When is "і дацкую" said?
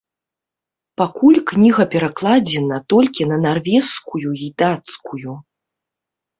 4.49-5.39